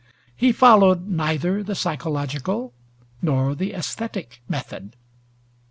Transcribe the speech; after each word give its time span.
He 0.35 0.51
followed 0.51 1.07
neither 1.09 1.61
the 1.61 1.75
psychological 1.75 2.73
nor 3.21 3.53
the 3.53 3.71
aesthetic 3.73 4.41
method. 4.49 4.95